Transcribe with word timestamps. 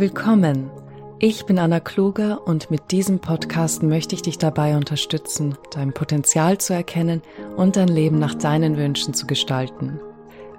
Willkommen. 0.00 0.70
Ich 1.18 1.44
bin 1.44 1.58
Anna 1.58 1.78
Kluger 1.78 2.46
und 2.46 2.70
mit 2.70 2.90
diesem 2.90 3.18
Podcast 3.18 3.82
möchte 3.82 4.14
ich 4.14 4.22
dich 4.22 4.38
dabei 4.38 4.74
unterstützen, 4.74 5.58
dein 5.74 5.92
Potenzial 5.92 6.56
zu 6.56 6.72
erkennen 6.72 7.20
und 7.58 7.76
dein 7.76 7.88
Leben 7.88 8.18
nach 8.18 8.34
deinen 8.34 8.78
Wünschen 8.78 9.12
zu 9.12 9.26
gestalten. 9.26 10.00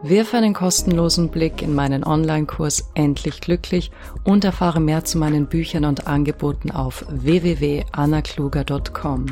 Wirf 0.03 0.35
einen 0.35 0.53
kostenlosen 0.53 1.29
Blick 1.29 1.63
in 1.63 1.73
meinen 1.73 2.03
Online-Kurs 2.03 2.91
Endlich 2.93 3.41
Glücklich 3.41 3.89
und 4.23 4.45
erfahre 4.45 4.79
mehr 4.79 5.05
zu 5.05 5.17
meinen 5.17 5.47
Büchern 5.47 5.85
und 5.85 6.05
Angeboten 6.05 6.69
auf 6.69 7.03
www.annakluger.com. 7.09 9.25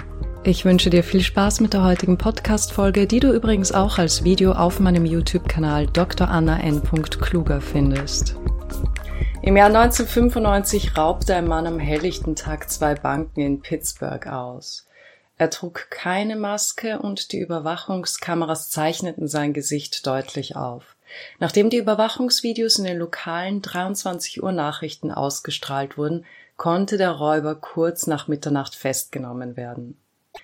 Ich 0.43 0.65
wünsche 0.65 0.89
dir 0.89 1.03
viel 1.03 1.21
Spaß 1.21 1.61
mit 1.61 1.73
der 1.73 1.83
heutigen 1.83 2.17
Podcast-Folge, 2.17 3.05
die 3.05 3.19
du 3.19 3.31
übrigens 3.31 3.71
auch 3.71 3.99
als 3.99 4.23
Video 4.23 4.53
auf 4.53 4.79
meinem 4.79 5.05
YouTube-Kanal 5.05 5.85
Dr. 5.85 6.27
Anna 6.27 6.59
N. 6.61 6.81
Kluger 6.81 7.61
findest. 7.61 8.35
Im 9.41 9.55
Jahr 9.55 9.67
1995 9.67 10.97
raubte 10.97 11.33
ein 11.33 11.47
Mann 11.47 11.65
am 11.65 11.79
helllichten 11.79 12.36
Tag 12.36 12.69
zwei 12.69 12.93
Banken 12.93 13.39
in 13.39 13.61
Pittsburgh 13.61 14.27
aus. 14.27 14.86
Er 15.37 15.50
trug 15.50 15.87
keine 15.89 16.36
Maske 16.36 17.00
und 17.00 17.31
die 17.31 17.39
Überwachungskameras 17.39 18.69
zeichneten 18.69 19.29
sein 19.29 19.54
Gesicht 19.54 20.05
deutlich 20.05 20.57
auf. 20.57 20.97
Nachdem 21.39 21.69
die 21.69 21.78
Überwachungsvideos 21.78 22.79
in 22.79 22.83
den 22.83 22.97
lokalen 22.97 23.61
23 23.61 24.43
Uhr 24.43 24.51
Nachrichten 24.51 25.09
ausgestrahlt 25.09 25.97
wurden, 25.97 26.25
konnte 26.57 26.97
der 26.97 27.11
Räuber 27.11 27.56
kurz 27.56 28.07
nach 28.07 28.28
Mitternacht 28.28 28.75
festgenommen 28.75 29.56
werden. 29.56 29.97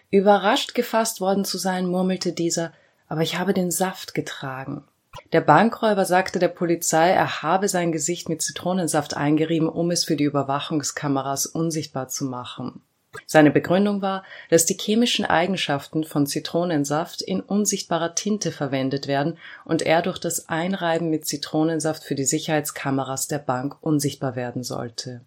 Überrascht 0.10 0.74
gefasst 0.74 1.20
worden 1.20 1.44
zu 1.44 1.58
sein, 1.58 1.86
murmelte 1.86 2.32
dieser, 2.32 2.72
aber 3.10 3.22
ich 3.22 3.38
habe 3.38 3.54
den 3.54 3.72
Saft 3.72 4.14
getragen. 4.14 4.86
Der 5.32 5.42
Bankräuber 5.42 6.06
sagte 6.06 6.40
der 6.40 6.48
Polizei, 6.48 7.10
er 7.10 7.42
habe 7.42 7.68
sein 7.68 7.92
Gesicht 7.92 8.30
mit 8.30 8.42
Zitronensaft 8.42 9.16
eingerieben, 9.16 9.70
um 9.70 9.92
es 9.92 10.04
für 10.04 10.16
die 10.16 10.24
Überwachungskameras 10.24 11.46
unsichtbar 11.46 12.08
zu 12.08 12.26
machen. 12.26 12.82
Seine 13.26 13.52
Begründung 13.52 14.02
war, 14.02 14.24
dass 14.50 14.66
die 14.66 14.78
chemischen 14.80 15.26
Eigenschaften 15.26 16.04
von 16.04 16.28
Zitronensaft 16.28 17.22
in 17.22 17.40
unsichtbarer 17.40 18.16
Tinte 18.16 18.52
verwendet 18.52 19.08
werden 19.08 19.38
und 19.64 19.82
er 19.82 20.02
durch 20.02 20.20
das 20.20 20.50
Einreiben 20.50 21.10
mit 21.10 21.26
Zitronensaft 21.26 22.04
für 22.04 22.16
die 22.16 22.26
Sicherheitskameras 22.26 23.28
der 23.28 23.40
Bank 23.40 23.78
unsichtbar 23.82 24.36
werden 24.36 24.64
sollte. 24.64 25.22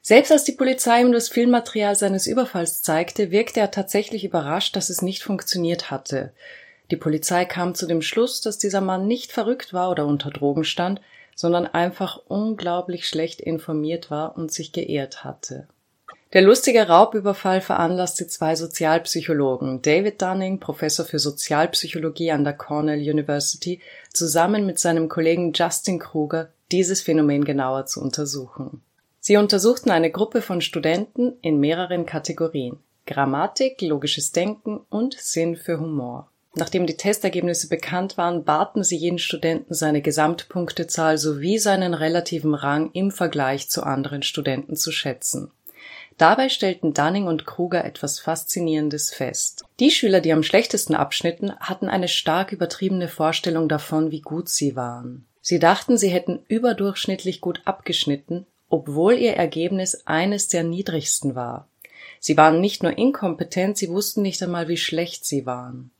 Selbst 0.00 0.32
als 0.32 0.44
die 0.44 0.52
Polizei 0.52 1.00
ihm 1.00 1.12
das 1.12 1.28
Filmmaterial 1.28 1.96
seines 1.96 2.26
Überfalls 2.26 2.82
zeigte, 2.82 3.30
wirkte 3.30 3.60
er 3.60 3.70
tatsächlich 3.70 4.24
überrascht, 4.24 4.74
dass 4.74 4.88
es 4.88 5.02
nicht 5.02 5.22
funktioniert 5.22 5.90
hatte. 5.90 6.32
Die 6.92 6.98
Polizei 6.98 7.46
kam 7.46 7.74
zu 7.74 7.86
dem 7.86 8.02
Schluss, 8.02 8.42
dass 8.42 8.58
dieser 8.58 8.82
Mann 8.82 9.06
nicht 9.06 9.32
verrückt 9.32 9.72
war 9.72 9.90
oder 9.90 10.06
unter 10.06 10.28
Drogen 10.28 10.62
stand, 10.62 11.00
sondern 11.34 11.66
einfach 11.66 12.20
unglaublich 12.28 13.08
schlecht 13.08 13.40
informiert 13.40 14.10
war 14.10 14.36
und 14.36 14.52
sich 14.52 14.72
geehrt 14.72 15.24
hatte. 15.24 15.66
Der 16.34 16.42
lustige 16.42 16.86
Raubüberfall 16.86 17.62
veranlasste 17.62 18.26
zwei 18.26 18.56
Sozialpsychologen, 18.56 19.80
David 19.80 20.20
Dunning, 20.20 20.60
Professor 20.60 21.06
für 21.06 21.18
Sozialpsychologie 21.18 22.30
an 22.30 22.44
der 22.44 22.52
Cornell 22.52 23.00
University, 23.00 23.80
zusammen 24.12 24.66
mit 24.66 24.78
seinem 24.78 25.08
Kollegen 25.08 25.54
Justin 25.54 25.98
Kruger, 25.98 26.50
dieses 26.72 27.00
Phänomen 27.00 27.46
genauer 27.46 27.86
zu 27.86 28.02
untersuchen. 28.02 28.82
Sie 29.18 29.38
untersuchten 29.38 29.90
eine 29.90 30.10
Gruppe 30.10 30.42
von 30.42 30.60
Studenten 30.60 31.38
in 31.40 31.58
mehreren 31.58 32.04
Kategorien 32.04 32.80
Grammatik, 33.06 33.80
logisches 33.80 34.32
Denken 34.32 34.78
und 34.90 35.14
Sinn 35.18 35.56
für 35.56 35.80
Humor. 35.80 36.28
Nachdem 36.54 36.86
die 36.86 36.96
Testergebnisse 36.96 37.68
bekannt 37.68 38.18
waren, 38.18 38.44
baten 38.44 38.84
sie 38.84 38.96
jeden 38.96 39.18
Studenten 39.18 39.72
seine 39.72 40.02
Gesamtpunktezahl 40.02 41.16
sowie 41.16 41.58
seinen 41.58 41.94
relativen 41.94 42.54
Rang 42.54 42.90
im 42.92 43.10
Vergleich 43.10 43.70
zu 43.70 43.82
anderen 43.84 44.22
Studenten 44.22 44.76
zu 44.76 44.92
schätzen. 44.92 45.50
Dabei 46.18 46.50
stellten 46.50 46.92
Dunning 46.92 47.26
und 47.26 47.46
Kruger 47.46 47.84
etwas 47.84 48.20
Faszinierendes 48.20 49.12
fest. 49.14 49.64
Die 49.80 49.90
Schüler, 49.90 50.20
die 50.20 50.32
am 50.32 50.42
schlechtesten 50.42 50.94
abschnitten, 50.94 51.52
hatten 51.58 51.88
eine 51.88 52.08
stark 52.08 52.52
übertriebene 52.52 53.08
Vorstellung 53.08 53.68
davon, 53.68 54.10
wie 54.10 54.20
gut 54.20 54.50
sie 54.50 54.76
waren. 54.76 55.26
Sie 55.40 55.58
dachten, 55.58 55.96
sie 55.96 56.10
hätten 56.10 56.40
überdurchschnittlich 56.48 57.40
gut 57.40 57.62
abgeschnitten, 57.64 58.46
obwohl 58.68 59.14
ihr 59.14 59.34
Ergebnis 59.34 60.06
eines 60.06 60.48
der 60.48 60.64
niedrigsten 60.64 61.34
war. 61.34 61.66
Sie 62.20 62.36
waren 62.36 62.60
nicht 62.60 62.82
nur 62.82 62.96
inkompetent, 62.96 63.78
sie 63.78 63.88
wussten 63.88 64.22
nicht 64.22 64.42
einmal, 64.42 64.68
wie 64.68 64.76
schlecht 64.76 65.24
sie 65.24 65.46
waren. 65.46 65.90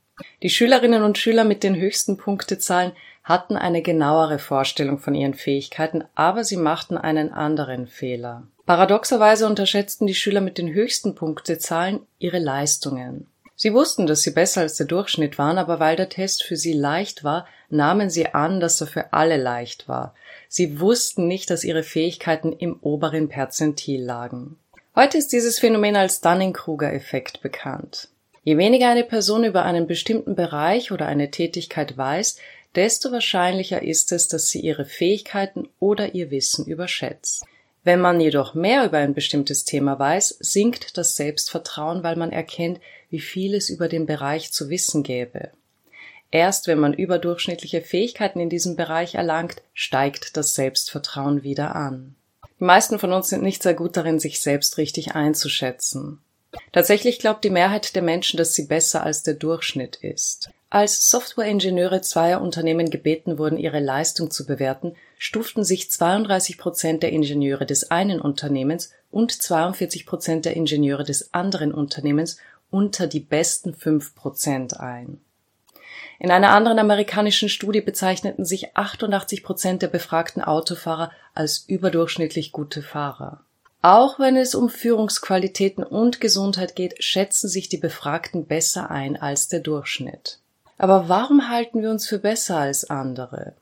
Die 0.41 0.49
Schülerinnen 0.49 1.03
und 1.03 1.17
Schüler 1.17 1.43
mit 1.43 1.63
den 1.63 1.75
höchsten 1.75 2.17
Punktezahlen 2.17 2.91
hatten 3.23 3.55
eine 3.55 3.81
genauere 3.81 4.39
Vorstellung 4.39 4.99
von 4.99 5.15
ihren 5.15 5.33
Fähigkeiten, 5.33 6.03
aber 6.13 6.43
sie 6.43 6.57
machten 6.57 6.97
einen 6.97 7.31
anderen 7.31 7.87
Fehler. 7.87 8.43
Paradoxerweise 8.65 9.45
unterschätzten 9.47 10.07
die 10.07 10.15
Schüler 10.15 10.41
mit 10.41 10.57
den 10.57 10.73
höchsten 10.73 11.15
Punktezahlen 11.15 12.01
ihre 12.19 12.39
Leistungen. 12.39 13.27
Sie 13.55 13.73
wussten, 13.73 14.07
dass 14.07 14.21
sie 14.23 14.31
besser 14.31 14.61
als 14.61 14.75
der 14.75 14.87
Durchschnitt 14.87 15.37
waren, 15.37 15.57
aber 15.57 15.79
weil 15.79 15.95
der 15.95 16.09
Test 16.09 16.43
für 16.43 16.57
sie 16.57 16.73
leicht 16.73 17.23
war, 17.23 17.47
nahmen 17.69 18.09
sie 18.09 18.33
an, 18.33 18.59
dass 18.59 18.81
er 18.81 18.87
für 18.87 19.13
alle 19.13 19.37
leicht 19.37 19.87
war. 19.87 20.15
Sie 20.47 20.79
wussten 20.79 21.27
nicht, 21.27 21.49
dass 21.49 21.63
ihre 21.63 21.83
Fähigkeiten 21.83 22.51
im 22.51 22.79
oberen 22.81 23.29
Perzentil 23.29 24.03
lagen. 24.03 24.57
Heute 24.95 25.17
ist 25.17 25.33
dieses 25.33 25.59
Phänomen 25.59 25.95
als 25.95 26.21
Dunning-Kruger-Effekt 26.21 27.41
bekannt. 27.41 28.09
Je 28.43 28.57
weniger 28.57 28.89
eine 28.89 29.03
Person 29.03 29.45
über 29.45 29.63
einen 29.63 29.87
bestimmten 29.87 30.35
Bereich 30.35 30.91
oder 30.91 31.05
eine 31.05 31.31
Tätigkeit 31.31 31.97
weiß, 31.97 32.37
desto 32.75 33.11
wahrscheinlicher 33.11 33.81
ist 33.81 34.11
es, 34.11 34.27
dass 34.27 34.49
sie 34.49 34.59
ihre 34.59 34.85
Fähigkeiten 34.85 35.69
oder 35.79 36.13
ihr 36.13 36.29
Wissen 36.31 36.65
überschätzt. 36.65 37.45
Wenn 37.85 38.01
man 38.01 38.19
jedoch 38.19 38.53
mehr 38.53 38.85
über 38.85 38.97
ein 38.97 39.13
bestimmtes 39.13 39.65
Thema 39.65 39.99
weiß, 39.99 40.37
sinkt 40.39 40.97
das 40.97 41.15
Selbstvertrauen, 41.15 42.03
weil 42.03 42.15
man 42.15 42.31
erkennt, 42.31 42.79
wie 43.09 43.19
viel 43.19 43.55
es 43.55 43.69
über 43.69 43.87
den 43.87 44.05
Bereich 44.05 44.51
zu 44.51 44.69
wissen 44.69 45.03
gäbe. 45.03 45.51
Erst 46.31 46.67
wenn 46.67 46.79
man 46.79 46.93
überdurchschnittliche 46.93 47.81
Fähigkeiten 47.81 48.39
in 48.39 48.49
diesem 48.49 48.75
Bereich 48.75 49.15
erlangt, 49.15 49.61
steigt 49.73 50.35
das 50.35 50.55
Selbstvertrauen 50.55 51.43
wieder 51.43 51.75
an. 51.75 52.15
Die 52.59 52.63
meisten 52.63 52.97
von 52.97 53.13
uns 53.13 53.29
sind 53.29 53.43
nicht 53.43 53.61
sehr 53.61 53.73
gut 53.73 53.97
darin, 53.97 54.19
sich 54.19 54.41
selbst 54.41 54.77
richtig 54.77 55.13
einzuschätzen. 55.13 56.19
Tatsächlich 56.71 57.19
glaubt 57.19 57.43
die 57.43 57.49
Mehrheit 57.49 57.95
der 57.95 58.01
Menschen, 58.01 58.37
dass 58.37 58.53
sie 58.53 58.65
besser 58.65 59.03
als 59.03 59.23
der 59.23 59.35
Durchschnitt 59.35 59.97
ist. 59.97 60.49
Als 60.69 61.09
Softwareingenieure 61.09 62.01
zweier 62.01 62.41
Unternehmen 62.41 62.89
gebeten 62.89 63.37
wurden, 63.37 63.59
ihre 63.59 63.79
Leistung 63.79 64.31
zu 64.31 64.45
bewerten, 64.45 64.95
stuften 65.19 65.63
sich 65.63 65.91
32 65.91 66.57
Prozent 66.57 67.03
der 67.03 67.11
Ingenieure 67.11 67.65
des 67.65 67.91
einen 67.91 68.19
Unternehmens 68.19 68.91
und 69.11 69.31
42 69.31 70.07
Prozent 70.07 70.45
der 70.45 70.55
Ingenieure 70.55 71.03
des 71.03 71.33
anderen 71.33 71.73
Unternehmens 71.73 72.37
unter 72.71 73.05
die 73.05 73.19
besten 73.19 73.75
fünf 73.75 74.15
Prozent 74.15 74.79
ein. 74.79 75.21
In 76.17 76.31
einer 76.31 76.49
anderen 76.49 76.79
amerikanischen 76.79 77.49
Studie 77.49 77.81
bezeichneten 77.81 78.45
sich 78.45 78.75
88 78.75 79.43
Prozent 79.43 79.81
der 79.81 79.89
befragten 79.89 80.41
Autofahrer 80.41 81.11
als 81.35 81.65
überdurchschnittlich 81.67 82.51
gute 82.51 82.81
Fahrer. 82.81 83.41
Auch 83.85 84.17
wenn 84.17 84.37
es 84.37 84.55
um 84.55 84.69
Führungsqualitäten 84.69 85.83
und 85.83 86.21
Gesundheit 86.21 86.73
geht, 86.73 87.03
schätzen 87.03 87.49
sich 87.49 87.67
die 87.67 87.77
Befragten 87.77 88.45
besser 88.45 88.89
ein 88.89 89.17
als 89.17 89.49
der 89.49 89.59
Durchschnitt. 89.59 90.39
Aber 90.77 91.09
warum 91.09 91.49
halten 91.49 91.81
wir 91.81 91.89
uns 91.89 92.07
für 92.07 92.17
besser 92.17 92.59
als 92.59 92.89
andere? 92.89 93.55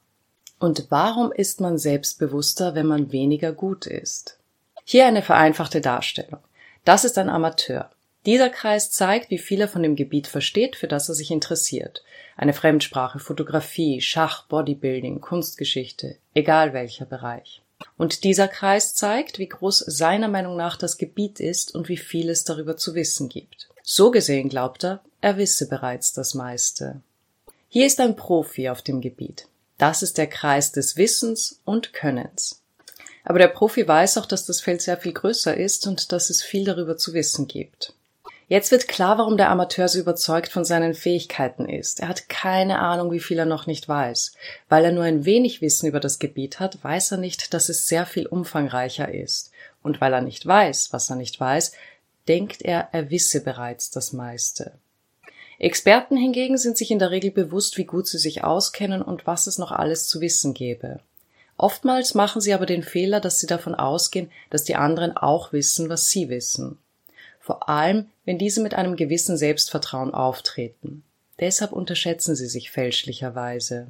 Und 0.59 0.85
warum 0.89 1.31
ist 1.31 1.59
man 1.59 1.79
selbstbewusster, 1.79 2.75
wenn 2.75 2.85
man 2.85 3.11
weniger 3.11 3.51
gut 3.51 3.87
ist? 3.87 4.37
Hier 4.83 5.07
eine 5.07 5.23
vereinfachte 5.23 5.81
Darstellung. 5.81 6.41
Das 6.85 7.03
ist 7.03 7.17
ein 7.17 7.29
Amateur. 7.29 7.89
Dieser 8.27 8.51
Kreis 8.51 8.91
zeigt, 8.91 9.31
wie 9.31 9.39
viel 9.39 9.61
er 9.61 9.67
von 9.67 9.81
dem 9.81 9.95
Gebiet 9.95 10.27
versteht, 10.27 10.75
für 10.75 10.87
das 10.87 11.09
er 11.09 11.15
sich 11.15 11.31
interessiert. 11.31 12.03
Eine 12.37 12.53
Fremdsprache, 12.53 13.17
Fotografie, 13.17 14.01
Schach, 14.01 14.45
Bodybuilding, 14.45 15.19
Kunstgeschichte, 15.19 16.17
egal 16.35 16.73
welcher 16.73 17.05
Bereich. 17.05 17.60
Und 17.97 18.23
dieser 18.23 18.47
Kreis 18.47 18.95
zeigt, 18.95 19.39
wie 19.39 19.47
groß 19.47 19.79
seiner 19.79 20.27
Meinung 20.27 20.55
nach 20.55 20.77
das 20.77 20.97
Gebiet 20.97 21.39
ist 21.39 21.73
und 21.75 21.89
wie 21.89 21.97
viel 21.97 22.29
es 22.29 22.43
darüber 22.43 22.77
zu 22.77 22.95
wissen 22.95 23.29
gibt. 23.29 23.69
So 23.83 24.11
gesehen 24.11 24.49
glaubt 24.49 24.83
er, 24.83 25.01
er 25.21 25.37
wisse 25.37 25.67
bereits 25.67 26.13
das 26.13 26.33
meiste. 26.33 27.01
Hier 27.67 27.85
ist 27.85 27.99
ein 27.99 28.15
Profi 28.15 28.69
auf 28.69 28.81
dem 28.81 29.01
Gebiet. 29.01 29.47
Das 29.77 30.03
ist 30.03 30.17
der 30.17 30.27
Kreis 30.27 30.71
des 30.71 30.97
Wissens 30.97 31.59
und 31.65 31.93
Könnens. 31.93 32.61
Aber 33.23 33.39
der 33.39 33.47
Profi 33.47 33.87
weiß 33.87 34.17
auch, 34.17 34.25
dass 34.25 34.45
das 34.45 34.61
Feld 34.61 34.81
sehr 34.81 34.97
viel 34.97 35.13
größer 35.13 35.55
ist 35.55 35.87
und 35.87 36.11
dass 36.11 36.29
es 36.29 36.41
viel 36.41 36.65
darüber 36.65 36.97
zu 36.97 37.13
wissen 37.13 37.47
gibt. 37.47 37.93
Jetzt 38.51 38.71
wird 38.71 38.89
klar, 38.89 39.17
warum 39.17 39.37
der 39.37 39.49
Amateur 39.49 39.87
so 39.87 39.97
überzeugt 39.97 40.51
von 40.51 40.65
seinen 40.65 40.93
Fähigkeiten 40.93 41.69
ist. 41.69 42.01
Er 42.01 42.09
hat 42.09 42.27
keine 42.27 42.79
Ahnung, 42.79 43.09
wie 43.13 43.21
viel 43.21 43.39
er 43.39 43.45
noch 43.45 43.65
nicht 43.65 43.87
weiß. 43.87 44.33
Weil 44.67 44.83
er 44.83 44.91
nur 44.91 45.05
ein 45.05 45.23
wenig 45.23 45.61
Wissen 45.61 45.87
über 45.87 46.01
das 46.01 46.19
Gebiet 46.19 46.59
hat, 46.59 46.83
weiß 46.83 47.13
er 47.13 47.17
nicht, 47.17 47.53
dass 47.53 47.69
es 47.69 47.87
sehr 47.87 48.05
viel 48.05 48.27
umfangreicher 48.27 49.13
ist. 49.13 49.51
Und 49.81 50.01
weil 50.01 50.11
er 50.11 50.19
nicht 50.19 50.45
weiß, 50.45 50.91
was 50.91 51.09
er 51.09 51.15
nicht 51.15 51.39
weiß, 51.39 51.71
denkt 52.27 52.61
er, 52.61 52.89
er 52.91 53.09
wisse 53.09 53.41
bereits 53.41 53.89
das 53.89 54.11
meiste. 54.11 54.73
Experten 55.57 56.17
hingegen 56.17 56.57
sind 56.57 56.75
sich 56.75 56.91
in 56.91 56.99
der 56.99 57.11
Regel 57.11 57.31
bewusst, 57.31 57.77
wie 57.77 57.85
gut 57.85 58.05
sie 58.05 58.17
sich 58.17 58.43
auskennen 58.43 59.01
und 59.01 59.25
was 59.25 59.47
es 59.47 59.59
noch 59.59 59.71
alles 59.71 60.09
zu 60.09 60.19
wissen 60.19 60.53
gäbe. 60.53 60.99
Oftmals 61.55 62.15
machen 62.15 62.41
sie 62.41 62.53
aber 62.53 62.65
den 62.65 62.83
Fehler, 62.83 63.21
dass 63.21 63.39
sie 63.39 63.47
davon 63.47 63.75
ausgehen, 63.75 64.29
dass 64.49 64.65
die 64.65 64.75
anderen 64.75 65.15
auch 65.15 65.53
wissen, 65.53 65.87
was 65.87 66.09
sie 66.09 66.27
wissen. 66.27 66.79
Vor 67.41 67.67
allem, 67.67 68.07
wenn 68.23 68.37
diese 68.37 68.61
mit 68.61 68.73
einem 68.73 68.95
gewissen 68.95 69.35
Selbstvertrauen 69.35 70.13
auftreten. 70.13 71.03
Deshalb 71.39 71.71
unterschätzen 71.71 72.35
sie 72.35 72.47
sich 72.47 72.71
fälschlicherweise. 72.71 73.87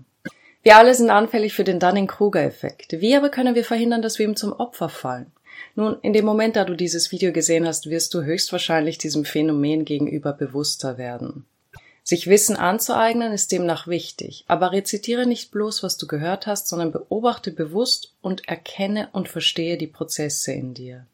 Wir 0.64 0.78
alle 0.78 0.96
sind 0.96 1.10
anfällig 1.10 1.54
für 1.54 1.64
den 1.64 1.80
Dunning-Kruger-Effekt. 1.80 3.02
Wie 3.02 3.16
aber 3.16 3.30
können 3.30 3.56
wir 3.56 3.66
verhindern, 3.66 4.02
dass 4.02 4.20
wir 4.20 4.26
ihm 4.26 4.36
zum 4.36 4.54
Opfer 4.54 4.90
fallen? 4.90 5.32
Nun, 5.76 5.98
in 6.02 6.14
dem 6.14 6.26
Moment, 6.26 6.56
da 6.56 6.64
du 6.64 6.76
dieses 6.76 7.12
Video 7.12 7.32
gesehen 7.34 7.68
hast, 7.68 7.90
wirst 7.90 8.14
du 8.14 8.24
höchstwahrscheinlich 8.24 8.98
diesem 8.98 9.26
Phänomen 9.26 9.86
gegenüber 9.86 10.34
bewusster 10.34 10.98
werden. 10.98 11.46
Sich 12.04 12.28
Wissen 12.28 12.56
anzueignen 12.56 13.32
ist 13.32 13.52
demnach 13.52 13.88
wichtig, 13.88 14.44
aber 14.48 14.72
rezitiere 14.72 15.26
nicht 15.26 15.52
bloß, 15.52 15.84
was 15.84 15.98
du 15.98 16.08
gehört 16.08 16.48
hast, 16.48 16.68
sondern 16.68 16.92
beobachte 16.92 17.52
bewusst 17.52 18.14
und 18.22 18.48
erkenne 18.48 19.10
und 19.14 19.30
verstehe 19.30 19.78
die 19.78 19.88
Prozesse 19.88 20.52
in 20.52 20.74
dir. 20.74 21.06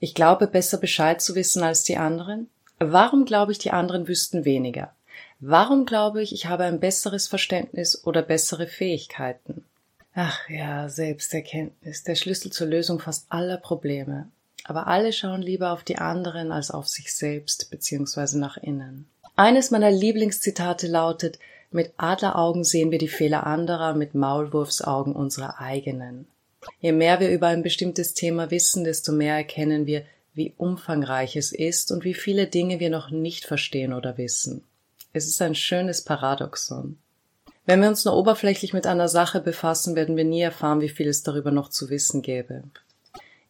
Ich 0.00 0.14
glaube, 0.14 0.46
besser 0.46 0.78
Bescheid 0.78 1.20
zu 1.20 1.34
wissen 1.34 1.62
als 1.62 1.82
die 1.82 1.96
anderen? 1.96 2.48
Warum 2.78 3.24
glaube 3.24 3.52
ich, 3.52 3.58
die 3.58 3.72
anderen 3.72 4.06
wüssten 4.06 4.44
weniger? 4.44 4.92
Warum 5.40 5.86
glaube 5.86 6.22
ich, 6.22 6.32
ich 6.32 6.46
habe 6.46 6.64
ein 6.64 6.80
besseres 6.80 7.26
Verständnis 7.26 8.04
oder 8.04 8.22
bessere 8.22 8.66
Fähigkeiten? 8.66 9.64
Ach 10.14 10.48
ja, 10.48 10.88
Selbsterkenntnis, 10.88 12.02
der 12.02 12.14
Schlüssel 12.14 12.52
zur 12.52 12.66
Lösung 12.66 12.98
fast 12.98 13.26
aller 13.28 13.56
Probleme. 13.56 14.28
Aber 14.64 14.86
alle 14.86 15.12
schauen 15.12 15.42
lieber 15.42 15.72
auf 15.72 15.84
die 15.84 15.98
anderen 15.98 16.52
als 16.52 16.70
auf 16.70 16.88
sich 16.88 17.14
selbst 17.14 17.70
bzw. 17.70 18.36
nach 18.36 18.56
innen. 18.56 19.08
Eines 19.36 19.70
meiner 19.70 19.90
Lieblingszitate 19.90 20.88
lautet, 20.88 21.38
mit 21.70 21.92
Adleraugen 21.96 22.64
sehen 22.64 22.90
wir 22.90 22.98
die 22.98 23.08
Fehler 23.08 23.46
anderer, 23.46 23.94
mit 23.94 24.14
Maulwurfsaugen 24.14 25.14
unsere 25.14 25.58
eigenen. 25.58 26.26
Je 26.80 26.92
mehr 26.92 27.20
wir 27.20 27.30
über 27.30 27.48
ein 27.48 27.62
bestimmtes 27.62 28.14
Thema 28.14 28.50
wissen, 28.50 28.84
desto 28.84 29.12
mehr 29.12 29.34
erkennen 29.34 29.86
wir, 29.86 30.04
wie 30.34 30.54
umfangreich 30.56 31.36
es 31.36 31.52
ist 31.52 31.90
und 31.90 32.04
wie 32.04 32.14
viele 32.14 32.46
Dinge 32.46 32.80
wir 32.80 32.90
noch 32.90 33.10
nicht 33.10 33.44
verstehen 33.44 33.92
oder 33.92 34.18
wissen. 34.18 34.62
Es 35.12 35.26
ist 35.26 35.42
ein 35.42 35.54
schönes 35.54 36.02
Paradoxon. 36.02 36.98
Wenn 37.66 37.80
wir 37.82 37.88
uns 37.88 38.04
nur 38.04 38.16
oberflächlich 38.16 38.72
mit 38.72 38.86
einer 38.86 39.08
Sache 39.08 39.40
befassen, 39.40 39.94
werden 39.94 40.16
wir 40.16 40.24
nie 40.24 40.40
erfahren, 40.40 40.80
wie 40.80 40.88
viel 40.88 41.08
es 41.08 41.22
darüber 41.22 41.50
noch 41.50 41.68
zu 41.68 41.90
wissen 41.90 42.22
gäbe. 42.22 42.62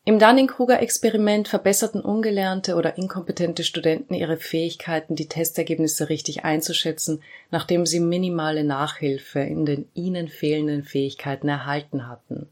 Im 0.04 0.18
Dunning-Kruger-Experiment 0.18 1.48
verbesserten 1.48 2.00
ungelernte 2.00 2.76
oder 2.76 2.96
inkompetente 2.96 3.62
Studenten 3.62 4.14
ihre 4.14 4.38
Fähigkeiten, 4.38 5.14
die 5.14 5.28
Testergebnisse 5.28 6.08
richtig 6.08 6.44
einzuschätzen, 6.44 7.22
nachdem 7.50 7.84
sie 7.84 8.00
minimale 8.00 8.64
Nachhilfe 8.64 9.40
in 9.40 9.66
den 9.66 9.86
ihnen 9.92 10.28
fehlenden 10.28 10.82
Fähigkeiten 10.82 11.48
erhalten 11.48 12.08
hatten. 12.08 12.48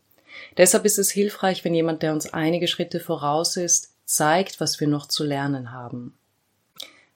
Deshalb 0.57 0.85
ist 0.85 0.99
es 0.99 1.11
hilfreich, 1.11 1.65
wenn 1.65 1.75
jemand, 1.75 2.03
der 2.03 2.13
uns 2.13 2.33
einige 2.33 2.69
Schritte 2.69 3.01
voraus 3.01 3.57
ist, 3.57 3.93
zeigt, 4.05 4.61
was 4.61 4.81
wir 4.81 4.89
noch 4.89 5.07
zu 5.07 5.25
lernen 5.25 5.73
haben. 5.73 6.17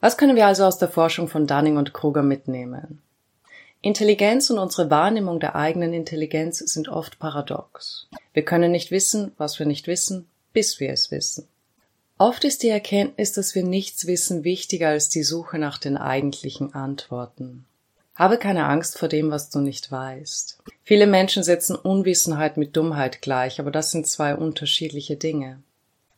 Was 0.01 0.17
können 0.17 0.37
wir 0.37 0.47
also 0.47 0.65
aus 0.65 0.79
der 0.79 0.89
Forschung 0.89 1.29
von 1.29 1.47
Dunning 1.47 1.77
und 1.77 1.93
Kruger 1.93 2.23
mitnehmen? 2.23 3.03
Intelligenz 3.83 4.51
und 4.51 4.59
unsere 4.59 4.91
Wahrnehmung 4.91 5.41
der 5.41 5.57
eigenen 5.57 5.95
Intelligenz 5.95 6.59
sind 6.59 6.89
oft 6.89 7.19
paradox. 7.19 8.09
Wir 8.35 8.45
können 8.45 8.73
nicht 8.73 8.91
wissen, 8.91 9.33
was 9.39 9.59
wir 9.59 9.67
nicht 9.67 9.87
wissen, 9.87 10.29
bis 10.53 10.81
wir 10.81 10.91
es 10.91 11.11
wissen. 11.11 11.49
Oft 12.19 12.45
ist 12.45 12.63
die 12.63 12.69
Erkenntnis, 12.69 13.33
dass 13.33 13.55
wir 13.55 13.65
nichts 13.65 14.07
wissen, 14.07 14.45
wichtiger 14.45 14.89
als 14.89 15.09
die 15.09 15.23
Suche 15.23 15.59
nach 15.59 15.79
den 15.79 15.97
eigentlichen 15.97 16.75
Antworten. 16.75 17.65
Habe 18.15 18.39
keine 18.39 18.67
Angst 18.67 18.99
vor 18.99 19.09
dem, 19.09 19.31
was 19.31 19.51
du 19.51 19.61
nicht 19.61 19.91
weißt. 19.91 20.59
Viele 20.85 21.07
Menschen 21.07 21.43
setzen 21.43 21.77
Unwissenheit 21.77 22.57
mit 22.57 22.77
Dummheit 22.77 23.23
gleich, 23.23 23.61
aber 23.61 23.71
das 23.71 23.91
sind 23.91 24.07
zwei 24.07 24.35
unterschiedliche 24.35 25.17
Dinge. 25.17 25.63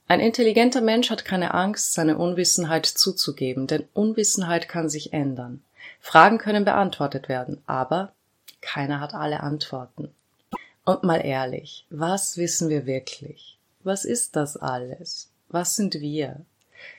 Ein 0.08 0.20
intelligenter 0.20 0.80
Mensch 0.80 1.10
hat 1.10 1.24
keine 1.24 1.54
Angst, 1.54 1.94
seine 1.94 2.18
Unwissenheit 2.18 2.86
zuzugeben, 2.86 3.66
denn 3.66 3.84
Unwissenheit 3.94 4.68
kann 4.68 4.88
sich 4.88 5.12
ändern. 5.12 5.62
Fragen 6.00 6.38
können 6.38 6.64
beantwortet 6.64 7.28
werden, 7.28 7.62
aber 7.66 8.12
keiner 8.60 9.00
hat 9.00 9.14
alle 9.14 9.40
Antworten. 9.40 10.10
Und 10.84 11.04
mal 11.04 11.24
ehrlich, 11.24 11.86
was 11.90 12.36
wissen 12.36 12.68
wir 12.68 12.86
wirklich? 12.86 13.58
Was 13.84 14.04
ist 14.04 14.36
das 14.36 14.56
alles? 14.56 15.30
Was 15.48 15.76
sind 15.76 15.94
wir? 16.00 16.44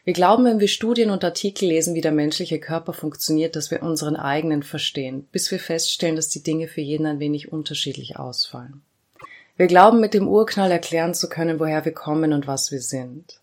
Wir 0.06 0.13
glauben, 0.13 0.45
wenn 0.45 0.59
wir 0.59 0.68
Studien 0.68 1.09
und 1.09 1.24
Artikel 1.24 1.68
lesen, 1.68 1.95
wie 1.95 2.01
der 2.01 2.12
menschliche 2.12 2.59
Körper 2.59 2.94
funktioniert, 2.94 3.56
dass 3.56 3.71
wir 3.71 3.83
unseren 3.83 4.15
eigenen 4.15 4.63
verstehen, 4.63 5.27
bis 5.31 5.50
wir 5.51 5.59
feststellen, 5.59 6.15
dass 6.15 6.30
die 6.30 6.44
Dinge 6.44 6.68
für 6.68 6.81
jeden 6.81 7.06
ein 7.06 7.19
wenig 7.19 7.51
unterschiedlich 7.51 8.18
ausfallen. 8.18 8.81
Wir 9.56 9.68
glauben, 9.68 10.00
mit 10.00 10.13
dem 10.13 10.27
Urknall 10.27 10.71
erklären 10.71 11.13
zu 11.13 11.30
können, 11.30 11.59
woher 11.59 11.85
wir 11.85 11.94
kommen 11.94 12.33
und 12.33 12.47
was 12.47 12.71
wir 12.71 12.81
sind. 12.81 13.39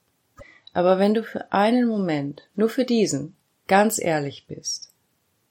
Aber 0.73 0.99
wenn 0.99 1.15
du 1.15 1.23
für 1.23 1.53
einen 1.53 1.87
Moment, 1.87 2.43
nur 2.55 2.69
für 2.69 2.85
diesen, 2.85 3.37
ganz 3.67 3.99
ehrlich 3.99 4.47
bist, 4.47 4.91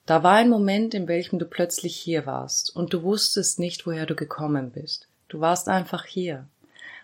da 0.06 0.24
war 0.24 0.33
ein 0.33 0.50
Moment, 0.50 0.94
in 0.94 1.07
welchem 1.07 1.39
du 1.39 1.45
plötzlich 1.45 1.95
hier 1.95 2.25
warst 2.25 2.75
und 2.75 2.94
du 2.94 3.03
wusstest 3.03 3.59
nicht, 3.59 3.85
woher 3.85 4.06
du 4.06 4.15
gekommen 4.15 4.71
bist. 4.71 5.07
Du 5.27 5.39
warst 5.39 5.68
einfach 5.69 6.06
hier. 6.06 6.47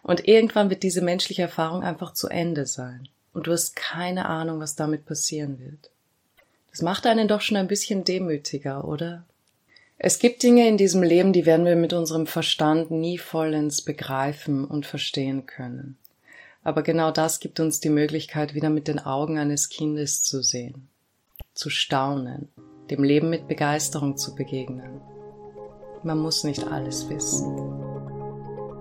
Und 0.02 0.28
irgendwann 0.28 0.70
wird 0.70 0.84
diese 0.84 1.02
menschliche 1.02 1.44
Erfahrung 1.44 1.84
einfach 1.84 2.14
zu 2.14 2.28
Ende 2.28 2.66
sein. 2.66 3.08
Und 3.36 3.48
du 3.48 3.52
hast 3.52 3.76
keine 3.76 4.28
Ahnung, 4.28 4.62
was 4.62 4.76
damit 4.76 5.06
passieren 5.06 5.60
wird. 5.60 5.92
Das 6.72 6.82
macht 6.82 7.06
einen 7.06 7.28
doch 7.28 7.42
schon 7.42 7.58
ein 7.58 7.68
bisschen 7.68 8.06
demütiger, 8.06 8.88
oder? 8.88 9.26
Es 9.98 10.20
gibt 10.20 10.42
Dinge 10.42 10.70
in 10.70 10.78
diesem 10.78 11.04
Leben, 11.04 11.34
die 11.34 11.46
werden 11.46 11.66
wir 11.66 11.76
mit 11.76 11.92
unserem 11.92 12.28
Verstand 12.28 12.92
nie 12.92 13.18
vollends 13.18 13.82
begreifen 13.82 14.64
und 14.64 14.86
verstehen 14.86 15.46
können. 15.46 15.98
Aber 16.64 16.82
genau 16.82 17.12
das 17.12 17.42
gibt 17.42 17.60
uns 17.60 17.82
die 17.82 17.90
Möglichkeit, 17.90 18.54
wieder 18.54 18.70
mit 18.70 18.88
den 18.88 19.00
Augen 19.00 19.38
eines 19.38 19.68
Kindes 19.68 20.24
zu 20.24 20.42
sehen, 20.42 20.88
zu 21.54 21.70
staunen, 21.70 22.48
dem 22.90 23.04
Leben 23.04 23.30
mit 23.30 23.50
Begeisterung 23.50 24.16
zu 24.16 24.34
begegnen. 24.34 25.02
Man 26.04 26.20
muss 26.20 26.46
nicht 26.46 26.66
alles 26.66 27.10
wissen. 27.10 27.75